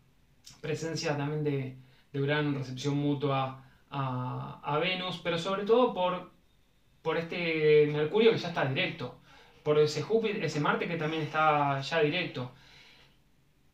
presencia 0.61 1.17
también 1.17 1.45
de, 1.45 1.77
de 2.13 2.33
en 2.33 2.55
recepción 2.55 2.97
mutua 2.97 3.63
a, 3.91 4.79
Venus, 4.81 5.21
pero 5.23 5.39
sobre 5.39 5.65
todo 5.65 5.95
por, 5.95 6.33
por 7.03 7.17
este 7.17 7.87
Mercurio 7.87 8.33
que 8.33 8.39
ya 8.39 8.49
está 8.49 8.65
directo, 8.67 9.21
por 9.63 9.79
ese 9.79 10.03
Júpiter, 10.03 10.45
ese 10.45 10.61
Marte 10.61 10.89
que 10.89 10.97
también 10.97 11.23
está 11.23 11.81
ya 11.81 12.01
directo 12.01 12.53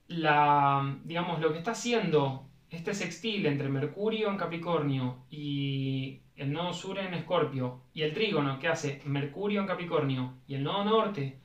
la, 0.08 0.96
digamos, 1.04 1.40
lo 1.40 1.52
que 1.52 1.58
está 1.58 1.70
haciendo 1.72 2.46
este 2.72 2.94
sextil 2.94 3.44
entre 3.46 3.68
Mercurio 3.68 4.30
en 4.30 4.38
Capricornio 4.38 5.24
y 5.30 6.22
el 6.36 6.52
nodo 6.52 6.72
sur 6.72 6.98
en 6.98 7.12
Escorpio 7.12 7.82
y 7.92 8.02
el 8.02 8.14
trígono 8.14 8.58
que 8.58 8.68
hace 8.68 9.02
Mercurio 9.04 9.60
en 9.60 9.66
Capricornio 9.66 10.34
y 10.48 10.54
el 10.54 10.64
nodo 10.64 10.84
norte 10.84 11.38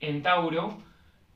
en 0.00 0.22
Tauro, 0.22 0.76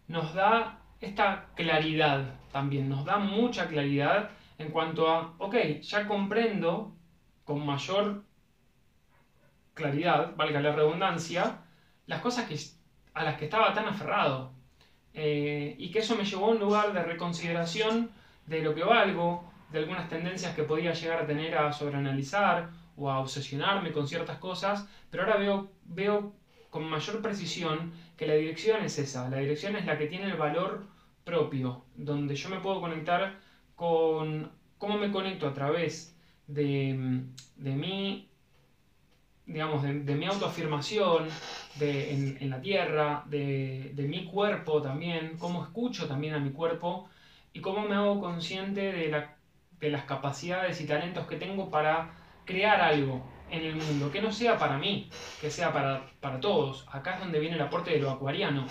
nos 0.06 0.34
da 0.34 0.80
esta 1.00 1.46
claridad 1.54 2.34
también, 2.52 2.90
nos 2.90 3.06
da 3.06 3.16
mucha 3.16 3.68
claridad 3.68 4.30
en 4.58 4.70
cuanto 4.70 5.08
a, 5.08 5.34
ok, 5.38 5.80
ya 5.80 6.06
comprendo 6.06 6.94
con 7.44 7.64
mayor 7.64 8.24
claridad, 9.72 10.36
valga 10.36 10.60
la 10.60 10.72
redundancia, 10.72 11.62
las 12.06 12.20
cosas 12.20 12.46
que, 12.46 12.58
a 13.14 13.24
las 13.24 13.38
que 13.38 13.46
estaba 13.46 13.72
tan 13.72 13.86
aferrado. 13.86 14.52
Eh, 15.14 15.74
y 15.78 15.90
que 15.90 16.00
eso 16.00 16.16
me 16.16 16.24
llevó 16.24 16.46
a 16.46 16.50
un 16.50 16.58
lugar 16.58 16.92
de 16.92 17.02
reconsideración 17.02 18.10
de 18.48 18.62
lo 18.62 18.74
que 18.74 18.82
valgo, 18.82 19.44
de 19.70 19.78
algunas 19.78 20.08
tendencias 20.08 20.54
que 20.54 20.62
podía 20.62 20.92
llegar 20.92 21.22
a 21.22 21.26
tener 21.26 21.56
a 21.56 21.72
sobreanalizar 21.72 22.70
o 22.96 23.10
a 23.10 23.20
obsesionarme 23.20 23.92
con 23.92 24.08
ciertas 24.08 24.38
cosas, 24.38 24.88
pero 25.10 25.24
ahora 25.24 25.36
veo, 25.36 25.70
veo 25.84 26.32
con 26.70 26.88
mayor 26.88 27.22
precisión 27.22 27.92
que 28.16 28.26
la 28.26 28.34
dirección 28.34 28.82
es 28.84 28.98
esa, 28.98 29.28
la 29.28 29.38
dirección 29.38 29.76
es 29.76 29.86
la 29.86 29.96
que 29.98 30.06
tiene 30.06 30.26
el 30.26 30.36
valor 30.36 30.86
propio, 31.24 31.84
donde 31.94 32.34
yo 32.34 32.48
me 32.48 32.60
puedo 32.60 32.80
conectar 32.80 33.38
con 33.76 34.50
cómo 34.78 34.98
me 34.98 35.10
conecto 35.10 35.46
a 35.46 35.54
través 35.54 36.16
de, 36.46 37.22
de 37.56 37.72
mí 37.72 38.28
digamos, 39.48 39.82
de, 39.82 40.14
mi 40.14 40.26
autoafirmación 40.26 41.26
de, 41.78 42.36
en, 42.38 42.50
la 42.50 42.60
tierra, 42.60 43.24
de, 43.26 44.06
mi 44.06 44.26
cuerpo 44.26 44.82
también, 44.82 45.36
cómo 45.38 45.64
escucho 45.64 46.06
también 46.06 46.34
a 46.34 46.38
mi 46.38 46.50
cuerpo 46.50 47.08
y 47.52 47.60
cómo 47.60 47.82
me 47.88 47.94
hago 47.94 48.20
consciente 48.20 48.92
de, 48.92 49.08
la, 49.08 49.36
de 49.80 49.90
las 49.90 50.04
capacidades 50.04 50.80
y 50.80 50.86
talentos 50.86 51.26
que 51.26 51.36
tengo 51.36 51.70
para 51.70 52.14
crear 52.44 52.80
algo 52.80 53.22
en 53.50 53.64
el 53.64 53.76
mundo, 53.76 54.10
que 54.10 54.20
no 54.20 54.32
sea 54.32 54.58
para 54.58 54.78
mí, 54.78 55.10
que 55.40 55.50
sea 55.50 55.72
para, 55.72 56.06
para 56.20 56.40
todos. 56.40 56.86
Acá 56.90 57.14
es 57.14 57.20
donde 57.20 57.40
viene 57.40 57.56
el 57.56 57.62
aporte 57.62 57.90
de 57.90 58.00
lo 58.00 58.10
acuariano. 58.10 58.66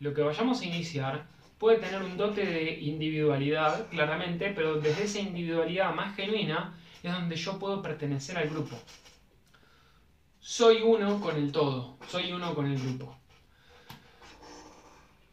Lo 0.00 0.14
que 0.14 0.22
vayamos 0.22 0.60
a 0.60 0.64
iniciar 0.64 1.26
puede 1.58 1.78
tener 1.78 2.02
un 2.02 2.16
dote 2.16 2.44
de 2.44 2.80
individualidad, 2.80 3.88
claramente, 3.88 4.52
pero 4.54 4.80
desde 4.80 5.04
esa 5.04 5.20
individualidad 5.20 5.94
más 5.94 6.16
genuina 6.16 6.74
es 7.02 7.12
donde 7.12 7.36
yo 7.36 7.58
puedo 7.58 7.82
pertenecer 7.82 8.38
al 8.38 8.48
grupo 8.48 8.76
soy 10.46 10.82
uno 10.82 11.18
con 11.20 11.36
el 11.36 11.50
todo, 11.50 11.96
soy 12.06 12.30
uno 12.30 12.54
con 12.54 12.66
el 12.66 12.78
grupo. 12.78 13.16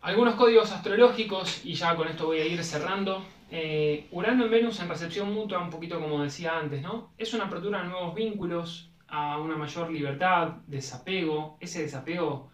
Algunos 0.02 0.34
códigos 0.34 0.72
astrológicos, 0.72 1.64
y 1.64 1.76
ya 1.76 1.96
con 1.96 2.08
esto 2.08 2.26
voy 2.26 2.40
a 2.40 2.46
ir 2.48 2.64
cerrando. 2.64 3.24
Eh, 3.52 4.08
en 4.12 4.50
Venus 4.50 4.80
en 4.80 4.90
recepción 4.90 5.32
mutua, 5.32 5.62
un 5.62 5.70
poquito 5.70 6.00
como 6.00 6.24
decía 6.24 6.58
antes, 6.58 6.82
¿no? 6.82 7.12
Es 7.20 7.36
una 7.36 7.46
apertura 7.46 7.82
a 7.82 7.84
nuevos 7.84 8.16
vínculos, 8.16 8.92
a 9.08 9.38
una 9.38 9.56
mayor 9.56 9.92
libertad, 9.92 10.54
desapego. 10.66 11.58
Ese 11.60 11.84
desapego, 11.84 12.50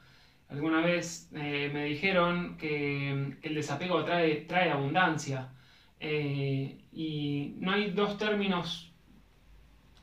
alguna 0.49 0.81
vez 0.81 1.29
eh, 1.35 1.71
me 1.73 1.85
dijeron 1.85 2.57
que, 2.57 3.37
el 3.41 3.55
desapego 3.55 4.03
trae, 4.03 4.41
trae 4.41 4.69
abundancia. 4.69 5.53
Eh, 6.01 6.81
y 6.91 7.55
no 7.59 7.71
hay 7.71 7.91
dos 7.91 8.17
términos 8.17 8.91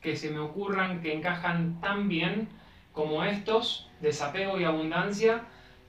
que 0.01 0.15
se 0.15 0.31
me 0.31 0.39
ocurran 0.39 1.03
que 1.03 1.13
encajan 1.13 1.79
tan 1.79 2.09
bien 2.09 2.49
como 2.91 3.23
estos, 3.23 3.87
desapego 4.01 4.59
y 4.59 4.63
abundancia, 4.63 5.47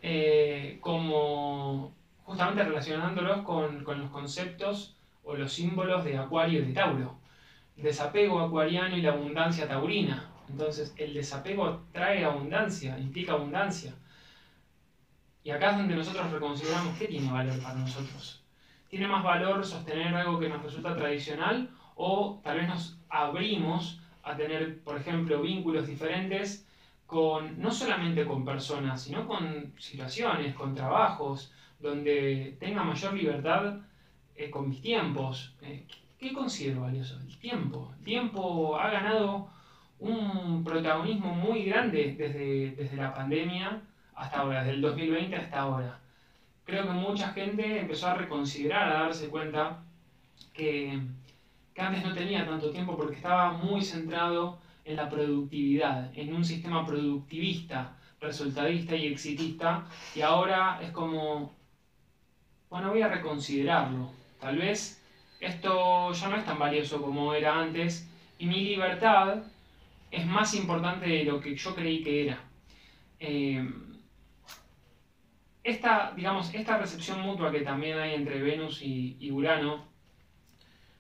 eh, 0.08 0.78
como 0.82 1.92
justamente 2.22 2.62
relacionándolos 2.62 3.42
con, 3.42 3.82
los 3.82 4.10
conceptos 4.12 4.94
o 5.24 5.34
los 5.34 5.52
símbolos 5.52 6.04
de 6.04 6.16
Acuario 6.16 6.60
y 6.60 6.66
de 6.66 6.72
Tauro. 6.72 7.18
Desapego 7.74 8.38
acuariano 8.38 8.96
y 8.96 9.02
la 9.02 9.14
abundancia 9.14 9.66
taurina. 9.66 10.30
Entonces, 10.48 10.94
el 10.96 11.12
desapego 11.12 11.82
trae 11.90 12.24
abundancia, 12.24 12.96
implica 13.00 13.32
abundancia. 13.32 13.94
Y 15.42 15.50
acá 15.50 15.72
es 15.72 15.78
donde 15.78 15.96
nosotros 15.96 16.30
reconsideramos 16.30 16.96
qué 16.96 17.08
tiene 17.08 17.32
valor 17.32 17.60
para 17.60 17.74
nosotros. 17.74 18.44
¿Tiene 18.88 19.08
más 19.08 19.24
valor 19.24 19.66
sostener 19.66 20.14
algo 20.14 20.38
que 20.38 20.48
nos 20.48 20.62
resulta 20.62 20.94
tradicional 20.94 21.68
o 21.96 22.40
tal 22.44 22.58
vez 22.58 22.68
nos 22.68 22.96
abrimos 23.08 24.00
a 24.22 24.36
tener, 24.36 24.80
por 24.84 24.96
ejemplo, 24.96 25.42
vínculos 25.42 25.88
diferentes 25.88 26.65
no 27.10 27.70
solamente 27.70 28.24
con 28.26 28.44
personas, 28.44 29.02
sino 29.02 29.26
con 29.26 29.72
situaciones, 29.78 30.54
con 30.54 30.74
trabajos, 30.74 31.52
donde 31.78 32.56
tenga 32.58 32.82
mayor 32.82 33.14
libertad 33.14 33.78
eh, 34.34 34.50
con 34.50 34.68
mis 34.68 34.82
tiempos. 34.82 35.54
Eh, 35.62 35.86
¿Qué 36.18 36.32
considero 36.32 36.82
valioso? 36.82 37.18
El 37.20 37.38
tiempo. 37.38 37.92
El 37.98 38.04
tiempo 38.04 38.78
ha 38.78 38.90
ganado 38.90 39.48
un 39.98 40.64
protagonismo 40.64 41.34
muy 41.34 41.64
grande 41.64 42.14
desde, 42.18 42.72
desde 42.72 42.96
la 42.96 43.14
pandemia 43.14 43.82
hasta 44.14 44.40
ahora, 44.40 44.60
desde 44.60 44.74
el 44.74 44.80
2020 44.82 45.36
hasta 45.36 45.60
ahora. 45.60 46.00
Creo 46.64 46.84
que 46.84 46.92
mucha 46.92 47.28
gente 47.28 47.80
empezó 47.80 48.08
a 48.08 48.14
reconsiderar, 48.14 48.88
a 48.88 49.00
darse 49.04 49.28
cuenta 49.28 49.84
que, 50.52 51.00
que 51.72 51.80
antes 51.80 52.02
no 52.04 52.12
tenía 52.14 52.44
tanto 52.44 52.70
tiempo 52.70 52.96
porque 52.96 53.16
estaba 53.16 53.52
muy 53.52 53.82
centrado 53.82 54.58
en 54.86 54.96
la 54.96 55.10
productividad, 55.10 56.16
en 56.16 56.32
un 56.32 56.44
sistema 56.44 56.86
productivista, 56.86 57.96
resultadista 58.20 58.94
y 58.94 59.08
exitista, 59.08 59.86
y 60.14 60.22
ahora 60.22 60.78
es 60.80 60.92
como, 60.92 61.54
bueno, 62.70 62.90
voy 62.90 63.02
a 63.02 63.08
reconsiderarlo. 63.08 64.10
Tal 64.40 64.58
vez 64.58 65.02
esto 65.40 66.12
ya 66.12 66.28
no 66.28 66.36
es 66.36 66.44
tan 66.44 66.58
valioso 66.58 67.02
como 67.02 67.34
era 67.34 67.60
antes, 67.60 68.08
y 68.38 68.46
mi 68.46 68.60
libertad 68.60 69.42
es 70.10 70.24
más 70.24 70.54
importante 70.54 71.08
de 71.08 71.24
lo 71.24 71.40
que 71.40 71.56
yo 71.56 71.74
creí 71.74 72.02
que 72.02 72.26
era. 72.26 72.40
Eh, 73.18 73.68
esta, 75.64 76.12
digamos, 76.14 76.54
esta 76.54 76.78
recepción 76.78 77.20
mutua 77.22 77.50
que 77.50 77.60
también 77.62 77.98
hay 77.98 78.14
entre 78.14 78.40
Venus 78.40 78.80
y, 78.82 79.30
Urano 79.32 79.84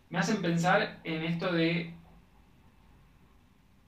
me 0.08 0.18
hacen 0.18 0.42
pensar 0.42 0.98
en 1.04 1.22
esto 1.22 1.52
de 1.52 1.94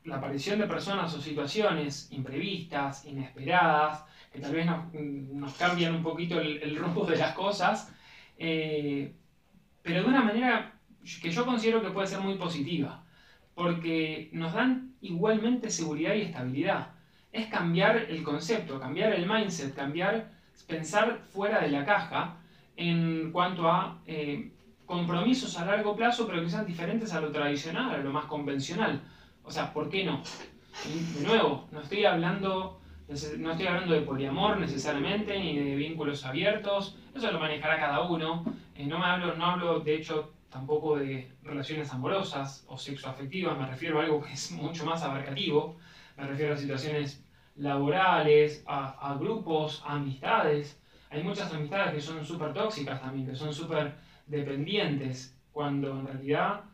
la 0.09 0.17
aparición 0.17 0.59
de 0.59 0.67
personas 0.67 1.15
o 1.15 1.21
situaciones 1.21 2.09
imprevistas, 2.11 3.05
inesperadas, 3.05 4.05
que 4.33 4.41
tal 4.41 4.53
vez 4.53 4.67
nos, 4.67 5.55
cambian 5.55 5.95
un 5.95 6.03
poquito 6.03 6.41
el, 6.41 6.77
rumbo 6.77 7.05
de 7.05 7.17
las 7.17 7.35
cosas, 7.35 7.93
eh, 8.39 9.13
pero 9.83 10.03
de 10.03 10.09
una 10.09 10.23
manera 10.23 10.73
que 11.23 11.31
yo 11.31 11.45
considero 11.45 11.83
que 11.83 11.91
puede 11.91 12.07
ser 12.07 12.21
muy 12.21 12.35
positiva, 12.35 13.03
porque 13.55 14.29
nos 14.33 14.53
dan 14.53 14.95
igualmente 15.01 15.71
seguridad 15.71 16.15
y 16.15 16.23
estabilidad. 16.23 16.93
Es 17.33 17.47
cambiar 17.47 17.97
el 17.97 18.23
concepto, 18.23 18.81
cambiar 18.81 19.13
el 19.13 19.29
mindset, 19.29 19.75
cambiar, 19.75 20.31
pensar 20.67 21.21
fuera 21.31 21.61
de 21.61 21.69
la 21.69 21.85
caja 21.85 22.37
en 22.77 23.31
cuanto 23.33 23.69
a 23.69 24.01
eh, 24.07 24.51
compromisos 24.87 25.59
a 25.59 25.67
largo 25.67 25.97
plazo, 25.97 26.27
pero 26.27 26.43
que 26.43 26.51
sean 26.51 26.67
diferentes 26.67 27.13
a 27.13 27.21
lo 27.21 27.31
tradicional, 27.31 27.95
a 27.95 27.99
lo 27.99 28.11
más 28.11 28.27
convencional. 28.27 29.03
O 29.49 29.51
sea, 29.51 29.73
¿por 29.73 29.89
qué 29.89 30.05
no? 30.05 30.23
De 31.15 31.27
nuevo, 31.27 31.67
no 31.73 31.81
estoy 31.81 32.05
hablando, 32.05 32.83
no 33.09 33.51
estoy 33.51 33.67
hablando 33.67 33.95
de 33.95 34.03
poliamor 34.03 34.61
necesariamente, 34.61 35.39
ni 35.39 35.59
de 35.59 35.75
vínculos 35.75 36.27
abiertos, 36.27 36.99
eso 37.15 37.33
lo 37.33 37.41
manejará 37.41 37.79
cada 37.79 38.03
uno. 38.03 38.45
Eh, 38.75 38.85
no, 38.85 38.99
me 38.99 39.07
hablo, 39.07 39.35
no 39.37 39.47
hablo, 39.47 39.81
de 39.81 39.95
hecho, 39.95 40.35
tampoco 40.51 40.99
de 40.99 41.33
relaciones 41.43 41.91
amorosas 41.95 42.67
o 42.69 42.77
sexoafectivas, 42.77 43.59
me 43.59 43.67
refiero 43.67 43.99
a 43.99 44.05
algo 44.05 44.21
que 44.21 44.35
es 44.35 44.53
mucho 44.53 44.85
más 44.85 45.03
abarcativo, 45.03 45.79
me 46.19 46.27
refiero 46.27 46.53
a 46.53 46.57
situaciones 46.59 47.25
laborales, 47.55 48.63
a, 48.67 49.17
grupos, 49.19 49.83
a 49.87 49.95
amistades. 49.95 50.79
Hay 51.09 51.23
muchas 51.23 51.51
amistades 51.55 51.95
que 51.95 52.01
son 52.03 52.23
súper 52.23 52.53
tóxicas 52.53 53.01
también, 53.01 53.27
que 53.27 53.35
son 53.35 53.55
súper 53.55 53.95
dependientes, 54.27 55.35
cuando 55.53 55.99
en 55.99 56.07
realidad 56.07 56.65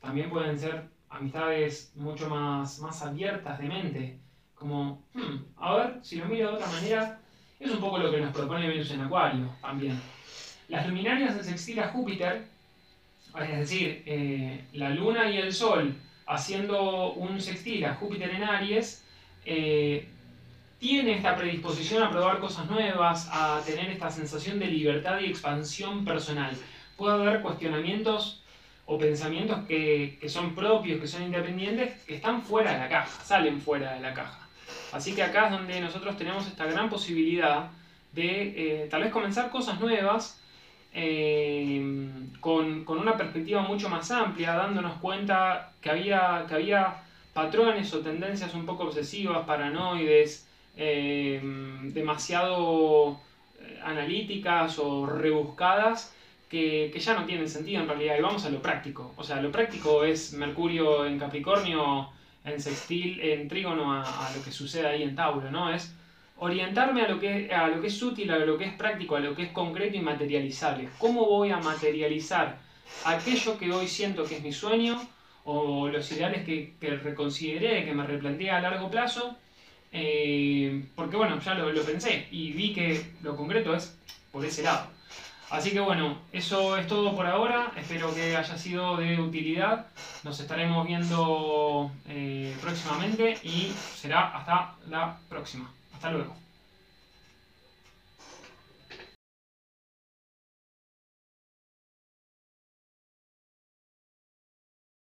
también 0.00 0.28
pueden 0.28 0.58
ser 0.58 0.95
amistades 1.18 1.92
mucho 1.94 2.28
más, 2.28 2.78
más 2.80 3.02
abiertas 3.02 3.58
de 3.58 3.68
mente. 3.68 4.18
Como, 4.54 5.02
hmm, 5.14 5.36
a 5.56 5.76
ver, 5.76 5.98
si 6.02 6.16
lo 6.16 6.26
miro 6.26 6.50
de 6.50 6.54
otra 6.56 6.66
manera, 6.68 7.20
es 7.60 7.70
un 7.70 7.80
poco 7.80 7.98
lo 7.98 8.10
que 8.10 8.20
nos 8.20 8.32
propone 8.32 8.68
Venus 8.68 8.90
en 8.90 9.02
Acuario 9.02 9.50
también. 9.60 10.00
Las 10.68 10.86
luminarias 10.86 11.36
en 11.36 11.44
sextil 11.44 11.80
a 11.80 11.88
Júpiter 11.88 12.46
es 13.44 13.58
decir, 13.58 14.02
eh, 14.06 14.64
la 14.72 14.90
Luna 14.90 15.30
y 15.30 15.38
el 15.38 15.52
Sol 15.52 15.94
haciendo 16.26 17.12
un 17.12 17.40
sextil 17.40 17.84
a 17.84 17.94
Júpiter 17.94 18.30
en 18.30 18.42
Aries, 18.42 19.04
eh, 19.44 20.08
tiene 20.78 21.12
esta 21.16 21.36
predisposición 21.36 22.02
a 22.02 22.10
probar 22.10 22.38
cosas 22.40 22.68
nuevas, 22.68 23.28
a 23.30 23.62
tener 23.64 23.90
esta 23.90 24.10
sensación 24.10 24.58
de 24.58 24.66
libertad 24.66 25.20
y 25.20 25.26
expansión 25.26 26.04
personal. 26.04 26.56
Puede 26.96 27.14
haber 27.14 27.42
cuestionamientos 27.42 28.42
o 28.86 28.98
pensamientos 28.98 29.58
que, 29.66 30.18
son 30.28 30.54
propios, 30.54 31.00
que 31.00 31.08
son 31.08 31.24
independientes, 31.24 32.02
que 32.04 32.14
están 32.14 32.42
fuera 32.42 32.72
de 32.72 32.78
la 32.78 32.88
caja, 32.88 33.24
salen 33.24 33.60
fuera 33.60 33.94
de 33.94 34.00
la 34.00 34.14
caja. 34.14 34.48
Así 34.92 35.14
que 35.14 35.22
acá 35.22 35.46
es 35.46 35.52
donde 35.52 35.80
nosotros 35.80 36.16
tenemos 36.16 36.46
esta 36.46 36.66
gran 36.66 36.88
posibilidad 36.88 37.70
de 38.12 38.84
eh, 38.84 38.88
tal 38.88 39.02
vez 39.02 39.12
comenzar 39.12 39.50
cosas 39.50 39.80
nuevas, 39.80 40.40
eh, 40.94 42.08
con, 42.40 42.84
una 42.86 43.16
perspectiva 43.16 43.60
mucho 43.62 43.88
más 43.88 44.10
amplia, 44.12 44.54
dándonos 44.54 44.98
cuenta 44.98 45.72
que 45.80 45.90
había, 45.90 46.46
que 46.48 46.54
había 46.54 47.02
patrones 47.34 47.92
o 47.92 48.00
tendencias 48.00 48.54
un 48.54 48.64
poco 48.64 48.84
obsesivas, 48.84 49.44
paranoides, 49.46 50.48
eh, 50.76 51.40
demasiado 51.92 53.20
analíticas 53.84 54.78
o 54.78 55.06
rebuscadas, 55.06 56.15
que, 56.48 56.92
ya 56.98 57.14
no 57.14 57.24
tienen 57.24 57.48
sentido 57.48 57.82
en 57.82 57.88
realidad. 57.88 58.16
Y 58.18 58.22
vamos 58.22 58.44
a 58.44 58.50
lo 58.50 58.62
práctico. 58.62 59.12
O 59.16 59.24
sea, 59.24 59.40
lo 59.40 59.50
práctico 59.50 60.04
es 60.04 60.32
Mercurio 60.32 61.06
en 61.06 61.18
Capricornio, 61.18 62.10
en 62.44 62.60
sextil, 62.60 63.20
en 63.20 63.48
trígono 63.48 63.92
a, 63.92 64.30
lo 64.34 64.42
que 64.42 64.52
sucede 64.52 64.86
ahí 64.86 65.02
en 65.02 65.16
Tauro, 65.16 65.50
¿no? 65.50 65.72
Es 65.72 65.92
orientarme 66.38 67.02
a 67.02 67.08
lo, 67.08 67.18
que, 67.18 67.52
a 67.52 67.68
lo 67.68 67.80
que 67.80 67.88
es 67.88 68.02
útil, 68.02 68.30
a 68.30 68.38
lo 68.38 68.58
que 68.58 68.66
es 68.66 68.74
práctico, 68.74 69.16
a 69.16 69.20
lo 69.20 69.34
que 69.34 69.44
es 69.44 69.50
concreto 69.50 69.96
y 69.96 70.00
materializable. 70.00 70.88
¿Cómo 70.98 71.26
voy 71.26 71.50
a 71.50 71.58
materializar 71.58 72.58
aquello 73.04 73.58
que 73.58 73.72
hoy 73.72 73.88
siento 73.88 74.24
que 74.24 74.36
es 74.36 74.42
mi 74.42 74.52
sueño 74.52 75.00
o 75.44 75.88
los 75.88 76.10
ideales 76.12 76.44
que, 76.44 76.74
que 76.80 76.96
reconsideré, 76.96 77.84
que 77.84 77.94
me 77.94 78.06
replanteé 78.06 78.50
a 78.50 78.60
largo 78.60 78.90
plazo? 78.90 79.36
Eh, 79.92 80.84
porque 80.94 81.16
bueno, 81.16 81.40
ya 81.40 81.54
lo, 81.54 81.72
lo 81.72 81.82
pensé 81.82 82.28
y 82.30 82.52
vi 82.52 82.74
que 82.74 83.12
lo 83.22 83.34
concreto 83.34 83.74
es 83.74 83.98
por 84.30 84.44
ese 84.44 84.62
lado. 84.62 84.95
Así 85.50 85.70
que 85.70 85.80
bueno, 85.80 86.18
eso 86.32 86.76
es 86.76 86.86
todo 86.86 87.14
por 87.14 87.26
ahora. 87.26 87.72
Espero 87.76 88.12
que 88.14 88.36
haya 88.36 88.58
sido 88.58 88.96
de 88.96 89.20
utilidad. 89.20 89.86
Nos 90.24 90.40
estaremos 90.40 90.86
viendo 90.86 91.90
eh, 92.08 92.56
próximamente 92.60 93.38
y 93.44 93.72
será 93.94 94.36
hasta 94.36 94.74
la 94.88 95.16
próxima. 95.28 95.70
Hasta 95.94 96.10
luego. 96.10 96.45